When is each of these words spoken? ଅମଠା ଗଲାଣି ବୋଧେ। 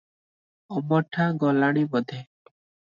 ଅମଠା 0.79 1.29
ଗଲାଣି 1.45 1.89
ବୋଧେ। 1.95 2.25